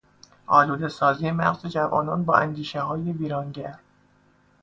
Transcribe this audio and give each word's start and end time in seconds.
آلودهسازی 0.47 1.31
مغز 1.31 1.65
جوانان 1.65 2.23
با 2.25 2.35
اندیشههای 2.35 3.11
ویرانگر 3.11 3.79